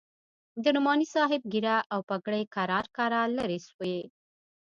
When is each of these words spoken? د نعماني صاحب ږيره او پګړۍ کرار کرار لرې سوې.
د 0.63 0.65
نعماني 0.75 1.07
صاحب 1.15 1.41
ږيره 1.53 1.77
او 1.93 1.99
پګړۍ 2.09 2.43
کرار 2.55 2.85
کرار 2.97 3.27
لرې 3.37 3.59
سوې. 3.67 3.97